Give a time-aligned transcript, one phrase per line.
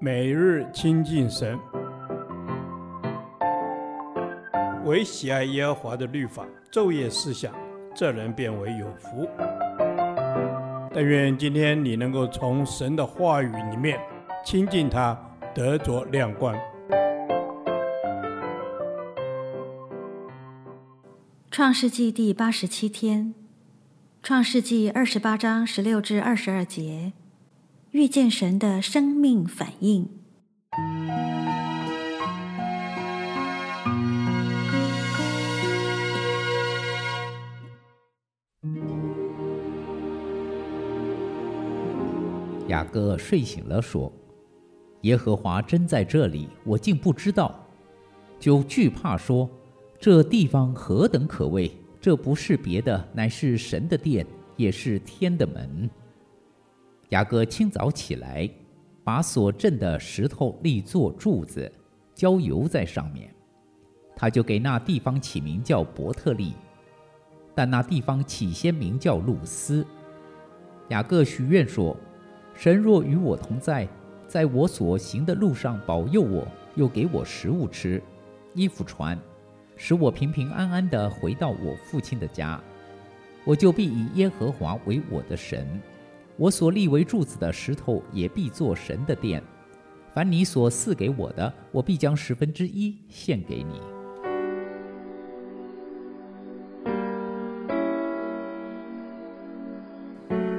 [0.00, 1.58] 每日亲近神，
[4.84, 7.54] 唯喜爱耶和华的律法，昼夜思想，
[7.94, 9.28] 这人便为有福。
[10.92, 13.98] 但愿今天你能够从神的话语里面
[14.44, 15.18] 亲近他，
[15.54, 16.54] 得着亮光。
[21.50, 23.34] 创世纪第八十七天，
[24.22, 27.12] 创世纪二十八章十六至二十二节，
[27.94, 30.08] 遇见神的生命反应。
[42.66, 44.12] 雅各睡醒了，说
[45.02, 47.64] ：“耶和华真在这里，我竟不知道，
[48.40, 49.48] 就惧怕说，
[50.00, 51.70] 这地方何等可畏！
[52.00, 55.88] 这不是别的，乃是神的殿，也是天的门。”
[57.10, 58.48] 雅各清早起来，
[59.02, 61.70] 把所镇的石头立作柱子，
[62.14, 63.32] 浇油在上面，
[64.16, 66.54] 他就给那地方起名叫伯特利，
[67.54, 69.86] 但那地方起先名叫路斯。
[70.88, 71.96] 雅各许愿说。
[72.56, 73.88] 神若与我同在，
[74.28, 76.46] 在我所行的路上保佑我，
[76.76, 78.00] 又给我食物吃，
[78.54, 79.18] 衣服穿，
[79.76, 82.62] 使我平平安安地回到我父亲的家，
[83.44, 85.66] 我就必以耶和华为我的神，
[86.36, 89.42] 我所立为柱子的石头也必作神的殿。
[90.12, 93.80] 凡你所赐给我的，我必将十分之一献给你。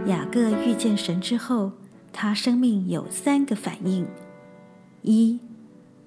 [0.10, 1.72] 雅各遇见神之后。
[2.18, 4.08] 他生命有三个反应：
[5.02, 5.38] 一，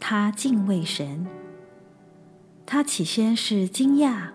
[0.01, 1.27] 他敬畏神。
[2.65, 4.29] 他起先是惊讶，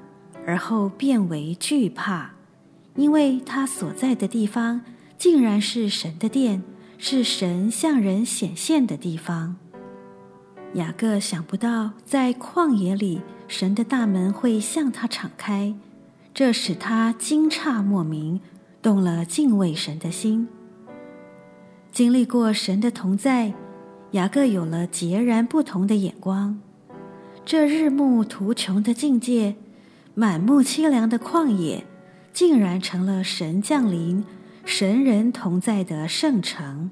[0.45, 2.35] 而后变为惧怕，
[2.95, 4.81] 因为他所在的地方
[5.17, 6.63] 竟然是神的殿，
[6.97, 9.55] 是神向人显现的地方。
[10.73, 15.75] 雅各想不到，在旷野里，神的大门会向他敞开，
[16.33, 18.41] 这使他惊诧莫名，
[18.81, 20.47] 动了敬畏神的心。
[21.91, 23.53] 经历过神的同在，
[24.11, 26.59] 雅各有了截然不同的眼光。
[27.45, 29.55] 这日暮途穷的境界，
[30.15, 31.85] 满目凄凉的旷野，
[32.33, 34.23] 竟然成了神降临、
[34.65, 36.89] 神人同在的圣城。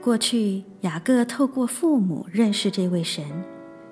[0.00, 3.24] 过去雅各透过父母认识这位神，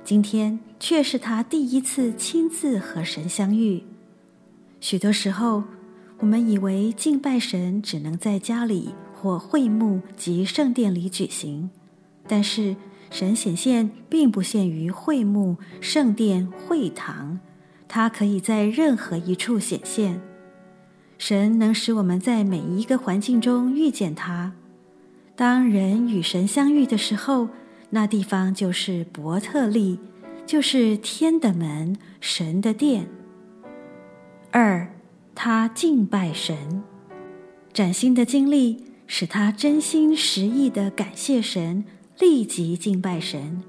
[0.02, 3.82] 今天却是他第一次亲自和神相遇。
[4.80, 5.64] 许多时候，
[6.18, 8.94] 我们以为敬拜神只能在家里。
[9.24, 11.70] 或会幕及圣殿里举行，
[12.28, 12.76] 但是
[13.10, 17.40] 神显现并不限于会幕、圣殿、会堂，
[17.88, 20.20] 它可以在任何一处显现。
[21.26, 24.52] 神能使我们在每一个环境中遇见他。
[25.34, 27.48] 当人与神相遇的时候，
[27.88, 29.98] 那地方就是伯特利，
[30.44, 33.06] 就是天的门，神的殿。
[34.50, 34.86] 二，
[35.34, 36.82] 他敬拜神，
[37.72, 38.84] 崭新的经历。
[39.06, 41.86] 使他真心实意地感谢神，
[42.18, 43.62] 立即敬拜神。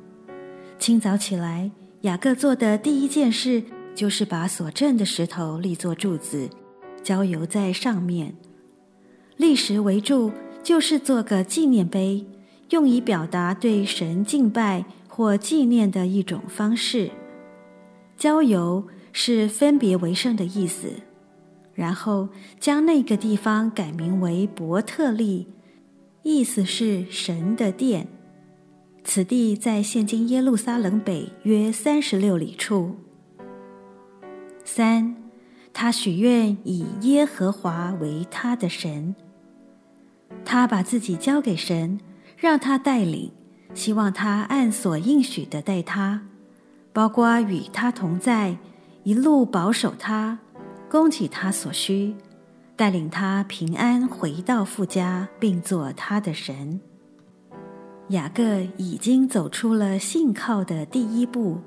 [0.77, 1.71] 清早起来，
[2.01, 3.63] 雅各做的第一件事
[3.95, 6.49] 就是把所镇的石头立作柱子，
[7.05, 8.35] 交游在上面。
[9.37, 10.31] 立石为柱，
[10.63, 12.25] 就是做个纪念碑，
[12.71, 17.11] 用以表达对神敬拜或纪念的一种方式。
[18.17, 20.93] 交游是分别为圣的意思。
[21.75, 22.29] 然后
[22.59, 25.45] 将那个地方改名为伯特利，
[26.23, 28.07] 意思是神的殿。
[29.03, 32.95] 此地在现今耶路撒冷北约三十六里处。
[34.63, 35.15] 三，
[35.77, 39.13] 他许愿以耶和华为他的神。
[40.45, 41.99] 他把自己交给神，
[42.37, 43.33] 让他带领，
[43.73, 46.21] 希望他按所应许的带他，
[46.93, 48.57] 包括与他同在，
[49.03, 50.39] 一路保守他。
[50.89, 52.15] 供给他所需，
[52.77, 56.79] 带领他平安回到父家，并做他的神。
[58.09, 61.59] 雅各已经走出了信靠的第一步，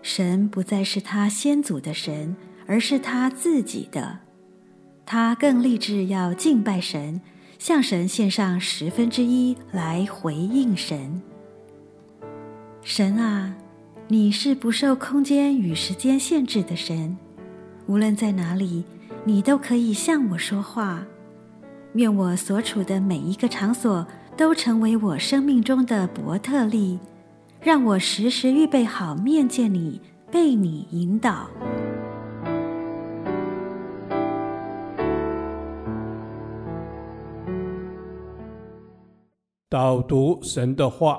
[0.00, 2.36] 神不再是他先祖的神，
[2.66, 4.18] 而是他自己的。
[5.04, 7.20] 他更立志要敬拜神，
[7.58, 11.20] 向神献上十分之一来回应神。
[12.82, 13.54] 神啊，
[14.08, 17.16] 你是不受空间与时间限制的神。
[17.86, 18.84] 无论在哪里，
[19.24, 21.04] 你都可以向我说话。
[21.94, 24.06] 愿我所处的每一个场所
[24.36, 26.98] 都成为我生命中的伯特利，
[27.60, 30.00] 让我时时预备好面见你，
[30.30, 31.50] 被你引导。
[39.72, 41.18] 导读神的话，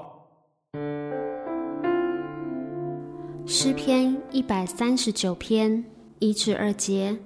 [3.47, 5.83] 诗篇一百三十九篇
[6.19, 7.17] 一至二节：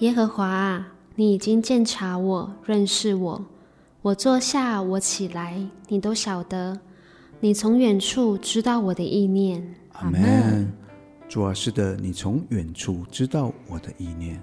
[0.00, 3.42] 耶和华啊，你已经鉴察我，认识我。
[4.02, 6.78] 我坐下，我起来，你都晓得。
[7.40, 9.66] 你从远处知道我的意念。
[9.92, 10.70] 阿门。
[11.26, 14.38] 主啊，是的，你从远处知道我的意念。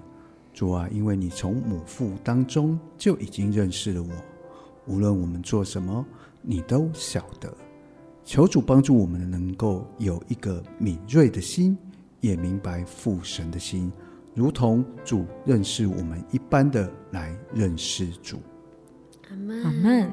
[0.52, 4.08] 主啊，因为你从母腹当中就已经认识了我。
[4.88, 6.04] 无论我们做什么，
[6.42, 7.52] 你都晓得。
[8.24, 11.76] 求主帮助我们，能够有一个敏锐的心，
[12.20, 13.92] 也明白父神的心，
[14.34, 18.38] 如同主认识我们一般的来认识主。
[19.30, 19.64] 阿门。
[19.64, 20.12] 阿门。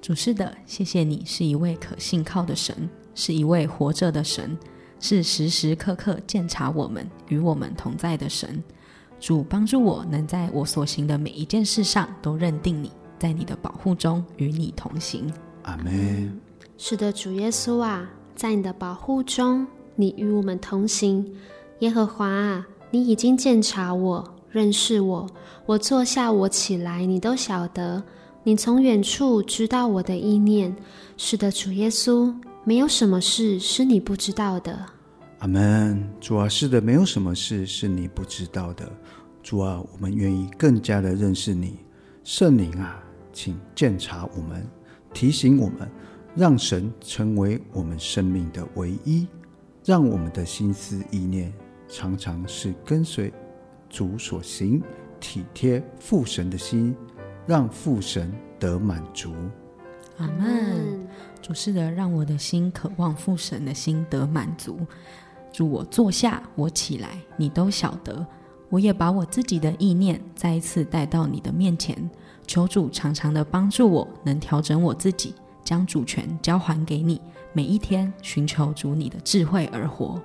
[0.00, 4.56] 主是的，谢谢你是一位可信靠的神，是一位活着的神，
[4.98, 8.62] 是时时刻刻鉴察我们、与我们同在的神。
[9.18, 12.90] 主帮助我能在我所行的每一件事上都认定你。
[13.20, 15.30] 在你的保护中与你同行，
[15.64, 16.40] 阿门。
[16.78, 21.30] 是的，主耶稣啊，在你的保护中，你与我们同行。
[21.80, 25.28] 耶和华啊，你已经鉴察我，认识我。
[25.66, 28.02] 我坐下，我起来，你都晓得。
[28.42, 30.74] 你从远处知道我的意念。
[31.18, 32.34] 是的，主耶稣，
[32.64, 34.86] 没有什么事是你不知道的。
[35.40, 36.08] 阿门。
[36.22, 38.90] 主啊，是的，没有什么事是你不知道的。
[39.42, 41.76] 主啊，我们愿意更加的认识你，
[42.24, 43.02] 圣灵啊。
[43.32, 44.66] 请鉴察我们，
[45.12, 45.90] 提醒我们，
[46.34, 49.26] 让神成为我们生命的唯一，
[49.84, 51.52] 让我们的心思意念
[51.88, 53.32] 常常是跟随
[53.88, 54.82] 主所行，
[55.18, 56.94] 体贴父神的心，
[57.46, 59.34] 让父神得满足。
[60.18, 61.08] 阿门。
[61.42, 64.78] 主是的，让我的心渴望父神的心得满足。
[65.50, 68.26] 主，我坐下，我起来，你都晓得。
[68.68, 71.96] 我也把我自己的意念再一次带到你的面前。
[72.50, 75.32] 求主常常的帮助我，能调整我自己，
[75.62, 77.20] 将主权交还给你。
[77.52, 80.20] 每一天寻求主你的智慧而活。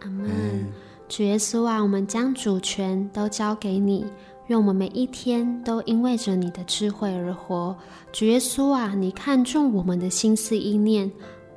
[0.00, 0.66] 阿门。
[1.08, 4.04] 主耶稣啊，我们将主权都交给你，
[4.48, 7.76] 愿我们每一天都因为着你的智慧而活。
[8.10, 11.08] 主耶稣啊，你看重我们的心思意念。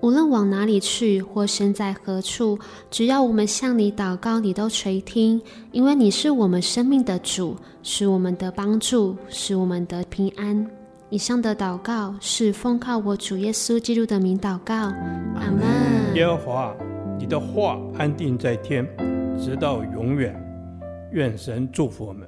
[0.01, 2.57] 无论往哪里去，或身在何处，
[2.89, 5.39] 只要我们向你祷告，你都垂听，
[5.71, 10.67] 因为你是我们生命的主，是我们的帮助，是我们的平安。
[11.09, 16.15] 以上的祷告是奉靠我主耶稣基督的名祷告，阿门。
[16.15, 16.75] 耶和华，
[17.19, 18.87] 你的话安定在天，
[19.39, 20.35] 直到永远。
[21.11, 22.27] 愿神祝福我们。